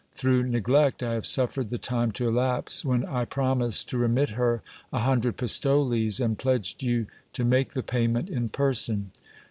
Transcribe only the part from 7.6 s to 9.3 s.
the payment in person.